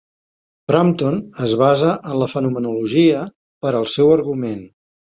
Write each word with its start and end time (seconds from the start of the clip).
Frampton 0.71 1.19
es 1.49 1.53
basa 1.63 1.91
en 2.13 2.21
la 2.23 2.31
fenomenologia 2.33 3.23
per 3.67 3.77
al 3.83 3.91
seu 3.99 4.15
argument. 4.19 4.69